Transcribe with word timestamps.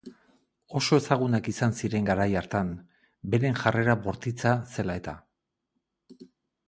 Oso 0.79 0.97
ezagunak 1.01 1.49
izan 1.51 1.75
ziren 1.81 2.07
garai 2.07 2.27
hartan, 2.41 2.71
beren 3.35 3.59
jarrera 3.61 3.97
bortitza 4.07 4.55
zela-eta. 4.79 5.15